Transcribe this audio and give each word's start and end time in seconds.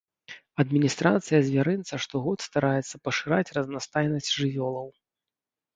Адміністрацыя 0.61 1.39
звярынца 1.49 2.01
штогод 2.07 2.39
стараецца 2.49 2.95
пашыраць 3.09 3.53
разнастайнасць 3.61 4.31
жывёлаў. 4.39 4.87